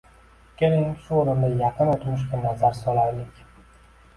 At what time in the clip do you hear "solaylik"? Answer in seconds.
2.81-3.45